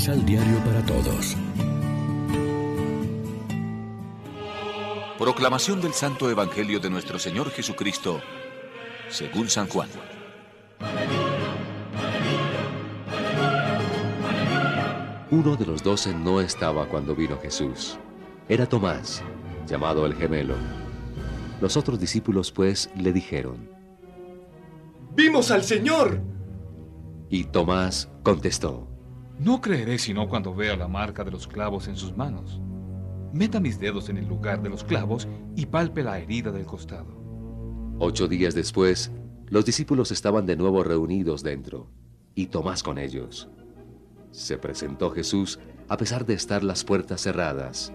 Misal 0.00 0.24
Diario 0.24 0.56
para 0.64 0.82
Todos. 0.86 1.36
Proclamación 5.18 5.82
del 5.82 5.92
Santo 5.92 6.30
Evangelio 6.30 6.80
de 6.80 6.88
nuestro 6.88 7.18
Señor 7.18 7.50
Jesucristo, 7.50 8.18
según 9.10 9.50
San 9.50 9.68
Juan. 9.68 9.90
Uno 15.30 15.56
de 15.56 15.66
los 15.66 15.82
doce 15.82 16.14
no 16.14 16.40
estaba 16.40 16.88
cuando 16.88 17.14
vino 17.14 17.38
Jesús. 17.38 17.98
Era 18.48 18.64
Tomás, 18.64 19.22
llamado 19.66 20.06
el 20.06 20.14
gemelo. 20.14 20.54
Los 21.60 21.76
otros 21.76 22.00
discípulos 22.00 22.50
pues 22.50 22.88
le 22.96 23.12
dijeron, 23.12 23.68
¡Vimos 25.14 25.50
al 25.50 25.62
Señor! 25.62 26.22
Y 27.28 27.44
Tomás 27.44 28.08
contestó, 28.22 28.90
No 29.40 29.62
creeré 29.62 29.98
sino 29.98 30.28
cuando 30.28 30.54
vea 30.54 30.76
la 30.76 30.86
marca 30.86 31.24
de 31.24 31.30
los 31.30 31.46
clavos 31.46 31.88
en 31.88 31.96
sus 31.96 32.14
manos. 32.14 32.60
Meta 33.32 33.58
mis 33.58 33.80
dedos 33.80 34.10
en 34.10 34.18
el 34.18 34.28
lugar 34.28 34.60
de 34.60 34.68
los 34.68 34.84
clavos 34.84 35.26
y 35.56 35.64
palpe 35.64 36.02
la 36.02 36.18
herida 36.18 36.52
del 36.52 36.66
costado. 36.66 37.16
Ocho 37.98 38.28
días 38.28 38.54
después, 38.54 39.10
los 39.46 39.64
discípulos 39.64 40.12
estaban 40.12 40.44
de 40.44 40.56
nuevo 40.56 40.84
reunidos 40.84 41.42
dentro, 41.42 41.88
y 42.34 42.48
Tomás 42.48 42.82
con 42.82 42.98
ellos. 42.98 43.48
Se 44.30 44.58
presentó 44.58 45.10
Jesús 45.10 45.58
a 45.88 45.96
pesar 45.96 46.26
de 46.26 46.34
estar 46.34 46.62
las 46.62 46.84
puertas 46.84 47.22
cerradas, 47.22 47.94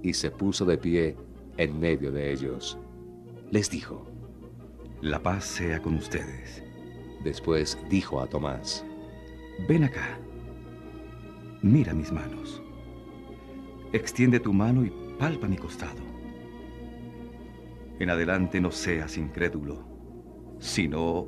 y 0.00 0.12
se 0.12 0.30
puso 0.30 0.64
de 0.64 0.78
pie 0.78 1.16
en 1.56 1.80
medio 1.80 2.12
de 2.12 2.32
ellos. 2.32 2.78
Les 3.50 3.68
dijo, 3.68 4.06
La 5.00 5.20
paz 5.20 5.44
sea 5.44 5.82
con 5.82 5.94
ustedes. 5.96 6.62
Después 7.24 7.78
dijo 7.90 8.20
a 8.20 8.28
Tomás, 8.28 8.84
Ven 9.66 9.82
acá. 9.82 10.20
Mira 11.64 11.94
mis 11.94 12.12
manos. 12.12 12.62
Extiende 13.94 14.38
tu 14.38 14.52
mano 14.52 14.84
y 14.84 14.92
palpa 15.18 15.48
mi 15.48 15.56
costado. 15.56 16.02
En 17.98 18.10
adelante 18.10 18.60
no 18.60 18.70
seas 18.70 19.16
incrédulo, 19.16 19.82
sino 20.58 21.26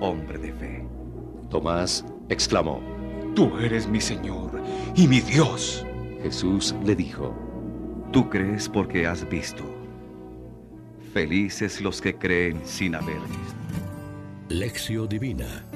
hombre 0.00 0.38
de 0.38 0.54
fe. 0.54 0.88
Tomás 1.50 2.02
exclamó, 2.30 2.80
Tú 3.34 3.58
eres 3.58 3.86
mi 3.86 4.00
Señor 4.00 4.58
y 4.96 5.06
mi 5.06 5.20
Dios. 5.20 5.84
Jesús 6.22 6.74
le 6.82 6.96
dijo, 6.96 7.36
Tú 8.10 8.30
crees 8.30 8.70
porque 8.70 9.06
has 9.06 9.28
visto. 9.28 9.64
Felices 11.12 11.82
los 11.82 12.00
que 12.00 12.16
creen 12.16 12.62
sin 12.64 12.94
haber 12.94 13.20
visto. 13.20 14.48
Lección 14.48 15.06
Divina. 15.10 15.66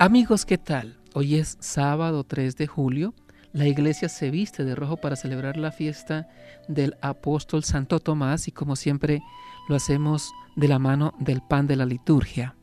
Amigos, 0.00 0.44
¿qué 0.44 0.58
tal? 0.58 1.03
Hoy 1.16 1.36
es 1.36 1.58
sábado 1.60 2.24
3 2.24 2.56
de 2.56 2.66
julio. 2.66 3.14
La 3.52 3.68
iglesia 3.68 4.08
se 4.08 4.32
viste 4.32 4.64
de 4.64 4.74
rojo 4.74 4.96
para 4.96 5.14
celebrar 5.14 5.56
la 5.56 5.70
fiesta 5.70 6.28
del 6.66 6.96
apóstol 7.02 7.62
Santo 7.62 8.00
Tomás 8.00 8.48
y 8.48 8.50
como 8.50 8.74
siempre 8.74 9.22
lo 9.68 9.76
hacemos 9.76 10.32
de 10.56 10.66
la 10.66 10.80
mano 10.80 11.14
del 11.20 11.40
pan 11.40 11.68
de 11.68 11.76
la 11.76 11.86
liturgia. 11.86 12.56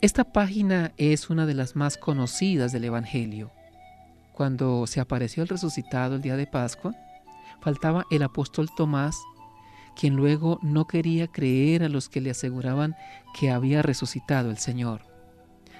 Esta 0.00 0.32
página 0.32 0.94
es 0.96 1.30
una 1.30 1.46
de 1.46 1.54
las 1.54 1.76
más 1.76 1.96
conocidas 1.96 2.72
del 2.72 2.86
Evangelio. 2.86 3.52
Cuando 4.32 4.88
se 4.88 4.98
apareció 4.98 5.44
el 5.44 5.48
resucitado 5.48 6.16
el 6.16 6.22
día 6.22 6.36
de 6.36 6.48
Pascua, 6.48 6.92
faltaba 7.60 8.04
el 8.10 8.24
apóstol 8.24 8.68
Tomás, 8.76 9.16
quien 9.94 10.16
luego 10.16 10.58
no 10.60 10.88
quería 10.88 11.28
creer 11.28 11.84
a 11.84 11.88
los 11.88 12.08
que 12.08 12.20
le 12.20 12.30
aseguraban 12.32 12.96
que 13.38 13.52
había 13.52 13.80
resucitado 13.80 14.50
el 14.50 14.58
Señor. 14.58 15.11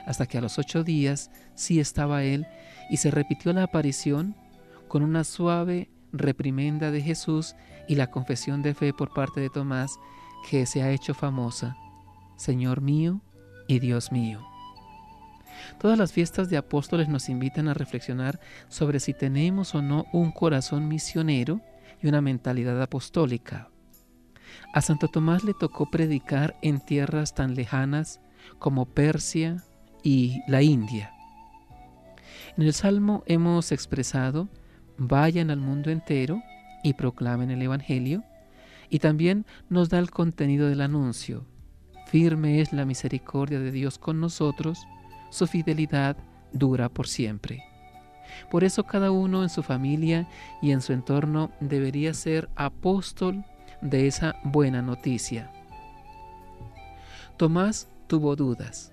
Hasta 0.07 0.27
que 0.27 0.39
a 0.39 0.41
los 0.41 0.59
ocho 0.59 0.85
días 0.85 1.31
sí 1.55 1.81
estaba 1.81 2.23
él 2.23 2.47
y 2.91 2.97
se 2.97 3.11
repitió 3.11 3.53
la 3.53 3.65
aparición 3.65 4.35
con 4.89 5.03
una 5.03 5.25
suave 5.25 5.89
reprimenda 6.13 6.91
de 6.91 7.01
Jesús 7.01 7.55
y 7.89 7.95
la 7.95 8.09
confesión 8.09 8.63
de 8.63 8.75
fe 8.75 8.93
por 8.93 9.13
parte 9.13 9.41
de 9.41 9.51
Tomás 9.51 9.99
que 10.49 10.67
se 10.67 10.83
ha 10.83 10.91
hecho 10.91 11.15
famosa. 11.15 11.77
Señor 12.37 12.81
mío 12.81 13.21
y 13.69 13.79
Dios 13.79 14.13
mío. 14.13 14.41
Todas 15.79 15.99
las 15.99 16.13
fiestas 16.13 16.51
de 16.51 16.57
apóstoles 16.57 17.09
nos 17.09 17.29
invitan 17.29 17.69
a 17.69 17.75
reflexionar 17.75 18.41
sobre 18.69 19.01
si 19.01 19.15
tenemos 19.15 19.75
o 19.75 19.83
no 19.83 20.07
un 20.13 20.33
corazón 20.33 20.89
misionero 20.89 21.61
y 22.03 22.09
una 22.09 22.21
mentalidad 22.21 22.81
apostólica. 22.83 23.71
A 24.75 24.81
Santo 24.81 25.09
Tomás 25.09 25.45
le 25.45 25.55
tocó 25.55 25.91
predicar 25.91 26.57
en 26.63 26.81
tierras 26.81 27.35
tan 27.35 27.55
lejanas 27.55 28.21
como 28.59 28.87
Persia 28.87 29.63
y 30.03 30.43
la 30.47 30.63
India. 30.63 31.13
En 32.57 32.65
el 32.65 32.73
Salmo 32.73 33.23
hemos 33.27 33.73
expresado, 33.73 34.49
vayan 34.99 35.51
al 35.51 35.61
mundo 35.61 35.91
entero 35.91 36.43
y 36.83 36.95
proclamen 36.95 37.51
el 37.51 37.63
Evangelio, 37.63 38.25
y 38.91 38.99
también 38.99 39.47
nos 39.71 39.89
da 39.89 39.99
el 39.99 40.11
contenido 40.11 40.69
del 40.69 40.83
anuncio. 40.83 41.47
Firme 42.07 42.61
es 42.61 42.75
la 42.75 42.85
misericordia 42.85 43.59
de 43.59 43.71
Dios 43.71 43.99
con 43.99 44.21
nosotros, 44.21 44.87
su 45.31 45.47
fidelidad 45.47 46.17
dura 46.53 46.91
por 46.91 47.09
siempre. 47.09 47.65
Por 48.51 48.65
eso 48.65 48.85
cada 48.85 49.11
uno 49.11 49.43
en 49.43 49.49
su 49.49 49.63
familia 49.63 50.29
y 50.61 50.73
en 50.73 50.83
su 50.83 50.93
entorno 50.93 51.53
debería 51.61 52.13
ser 52.13 52.51
apóstol 52.55 53.45
de 53.81 54.07
esa 54.07 54.37
buena 54.45 54.83
noticia. 54.83 55.51
Tomás 57.37 57.89
tuvo 58.07 58.37
dudas. 58.37 58.93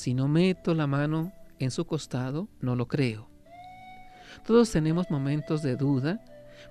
Si 0.00 0.14
no 0.14 0.28
meto 0.28 0.72
la 0.72 0.86
mano 0.86 1.30
en 1.58 1.70
su 1.70 1.84
costado, 1.84 2.48
no 2.62 2.74
lo 2.74 2.88
creo. 2.88 3.28
Todos 4.46 4.70
tenemos 4.70 5.10
momentos 5.10 5.60
de 5.60 5.76
duda 5.76 6.24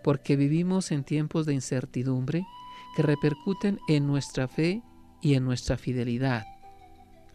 porque 0.03 0.35
vivimos 0.35 0.91
en 0.91 1.03
tiempos 1.03 1.45
de 1.45 1.53
incertidumbre 1.53 2.43
que 2.95 3.03
repercuten 3.03 3.77
en 3.87 4.07
nuestra 4.07 4.47
fe 4.47 4.81
y 5.21 5.35
en 5.35 5.45
nuestra 5.45 5.77
fidelidad. 5.77 6.47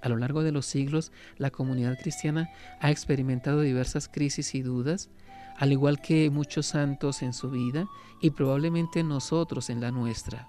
A 0.03 0.09
lo 0.09 0.17
largo 0.17 0.43
de 0.43 0.51
los 0.51 0.67
siglos, 0.67 1.13
la 1.37 1.51
comunidad 1.51 1.97
cristiana 1.97 2.51
ha 2.81 2.91
experimentado 2.91 3.61
diversas 3.61 4.09
crisis 4.09 4.57
y 4.57 4.63
dudas, 4.63 5.11
al 5.57 5.71
igual 5.71 6.01
que 6.01 6.29
muchos 6.29 6.67
santos 6.67 7.23
en 7.23 7.33
su 7.33 7.53
vida 7.53 7.87
y 8.21 8.31
probablemente 8.31 9.05
nosotros 9.05 9.71
en 9.71 9.81
la 9.81 9.93
nuestra. 9.93 10.49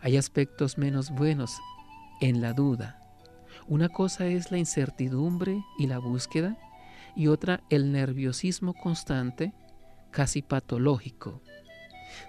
Hay 0.00 0.16
aspectos 0.16 0.78
menos 0.78 1.10
buenos 1.10 1.58
en 2.22 2.40
la 2.40 2.54
duda. 2.54 3.01
Una 3.72 3.88
cosa 3.88 4.26
es 4.26 4.50
la 4.50 4.58
incertidumbre 4.58 5.64
y 5.78 5.86
la 5.86 5.96
búsqueda 5.96 6.58
y 7.16 7.28
otra 7.28 7.62
el 7.70 7.90
nerviosismo 7.90 8.74
constante, 8.74 9.54
casi 10.10 10.42
patológico. 10.42 11.40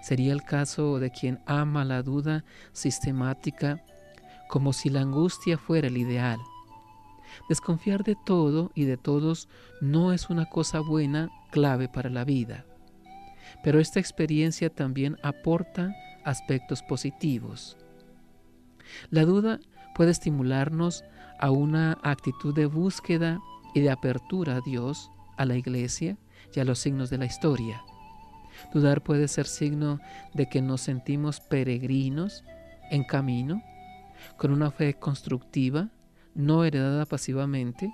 Sería 0.00 0.32
el 0.32 0.42
caso 0.42 0.98
de 0.98 1.10
quien 1.10 1.42
ama 1.44 1.84
la 1.84 2.02
duda 2.02 2.46
sistemática 2.72 3.84
como 4.48 4.72
si 4.72 4.88
la 4.88 5.02
angustia 5.02 5.58
fuera 5.58 5.88
el 5.88 5.98
ideal. 5.98 6.38
Desconfiar 7.50 8.04
de 8.04 8.16
todo 8.24 8.72
y 8.74 8.84
de 8.84 8.96
todos 8.96 9.50
no 9.82 10.14
es 10.14 10.30
una 10.30 10.46
cosa 10.46 10.80
buena, 10.80 11.28
clave 11.50 11.90
para 11.90 12.08
la 12.08 12.24
vida. 12.24 12.64
Pero 13.62 13.80
esta 13.80 14.00
experiencia 14.00 14.70
también 14.70 15.18
aporta 15.22 15.94
aspectos 16.24 16.82
positivos. 16.82 17.76
La 19.10 19.26
duda 19.26 19.60
puede 19.94 20.10
estimularnos 20.10 21.04
a 21.38 21.50
una 21.50 21.98
actitud 22.02 22.54
de 22.54 22.66
búsqueda 22.66 23.40
y 23.74 23.80
de 23.80 23.90
apertura 23.90 24.56
a 24.56 24.60
Dios, 24.60 25.10
a 25.36 25.44
la 25.44 25.56
iglesia 25.56 26.16
y 26.54 26.60
a 26.60 26.64
los 26.64 26.78
signos 26.78 27.10
de 27.10 27.18
la 27.18 27.26
historia. 27.26 27.82
Dudar 28.72 29.02
puede 29.02 29.28
ser 29.28 29.46
signo 29.46 30.00
de 30.32 30.48
que 30.48 30.62
nos 30.62 30.80
sentimos 30.80 31.40
peregrinos 31.40 32.44
en 32.90 33.04
camino, 33.04 33.62
con 34.36 34.52
una 34.52 34.70
fe 34.70 34.94
constructiva, 34.94 35.90
no 36.34 36.64
heredada 36.64 37.04
pasivamente, 37.04 37.92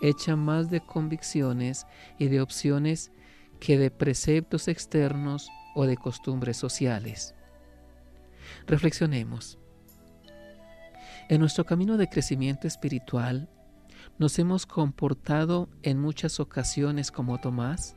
hecha 0.00 0.36
más 0.36 0.70
de 0.70 0.80
convicciones 0.80 1.86
y 2.18 2.28
de 2.28 2.40
opciones 2.40 3.12
que 3.60 3.78
de 3.78 3.90
preceptos 3.90 4.68
externos 4.68 5.50
o 5.74 5.86
de 5.86 5.96
costumbres 5.96 6.56
sociales. 6.56 7.34
Reflexionemos. 8.66 9.58
En 11.28 11.40
nuestro 11.40 11.66
camino 11.66 11.98
de 11.98 12.08
crecimiento 12.08 12.66
espiritual, 12.66 13.50
¿nos 14.18 14.38
hemos 14.38 14.64
comportado 14.64 15.68
en 15.82 16.00
muchas 16.00 16.40
ocasiones 16.40 17.10
como 17.10 17.38
Tomás? 17.38 17.96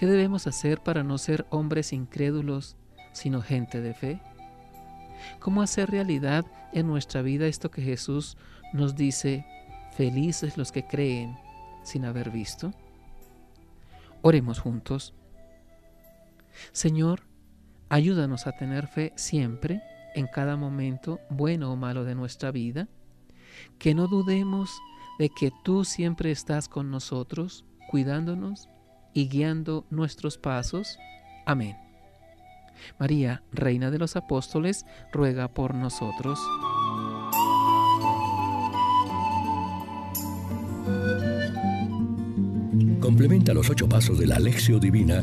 ¿Qué 0.00 0.06
debemos 0.06 0.48
hacer 0.48 0.82
para 0.82 1.04
no 1.04 1.16
ser 1.16 1.46
hombres 1.50 1.92
incrédulos, 1.92 2.76
sino 3.12 3.40
gente 3.40 3.80
de 3.80 3.94
fe? 3.94 4.20
¿Cómo 5.38 5.62
hacer 5.62 5.90
realidad 5.90 6.44
en 6.72 6.88
nuestra 6.88 7.22
vida 7.22 7.46
esto 7.46 7.70
que 7.70 7.82
Jesús 7.82 8.36
nos 8.72 8.96
dice, 8.96 9.46
felices 9.96 10.56
los 10.58 10.72
que 10.72 10.84
creen 10.84 11.38
sin 11.84 12.04
haber 12.04 12.30
visto? 12.30 12.72
Oremos 14.22 14.58
juntos. 14.58 15.14
Señor, 16.72 17.22
ayúdanos 17.88 18.48
a 18.48 18.52
tener 18.52 18.88
fe 18.88 19.12
siempre, 19.14 19.82
en 20.14 20.26
cada 20.26 20.56
momento, 20.56 21.20
bueno 21.30 21.72
o 21.72 21.76
malo 21.76 22.04
de 22.04 22.14
nuestra 22.14 22.50
vida, 22.50 22.88
que 23.78 23.94
no 23.94 24.08
dudemos 24.08 24.70
de 25.18 25.28
que 25.28 25.52
tú 25.62 25.84
siempre 25.84 26.30
estás 26.30 26.68
con 26.68 26.90
nosotros, 26.90 27.64
cuidándonos 27.90 28.68
y 29.14 29.28
guiando 29.28 29.86
nuestros 29.90 30.38
pasos. 30.38 30.98
Amén. 31.46 31.76
María, 32.98 33.42
Reina 33.52 33.90
de 33.90 33.98
los 33.98 34.16
Apóstoles, 34.16 34.84
ruega 35.12 35.48
por 35.48 35.74
nosotros. 35.74 36.38
Complementa 43.00 43.52
los 43.52 43.68
ocho 43.68 43.88
pasos 43.88 44.18
de 44.18 44.26
la 44.26 44.36
Alexio 44.36 44.78
Divina 44.78 45.22